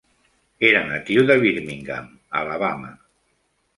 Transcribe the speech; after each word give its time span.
Era 0.69 0.79
natiu 0.91 1.27
de 1.31 1.35
Birmingham, 1.43 2.09
Alabama. 2.41 2.91